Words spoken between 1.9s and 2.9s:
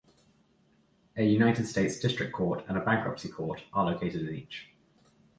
district court and a